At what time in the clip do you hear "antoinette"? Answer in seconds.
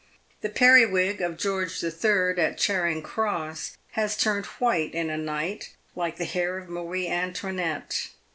7.07-8.07